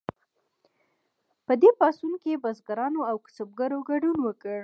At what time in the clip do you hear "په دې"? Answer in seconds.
1.45-1.69